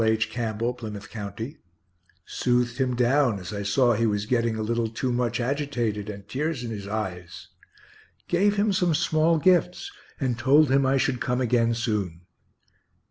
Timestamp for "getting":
4.25-4.55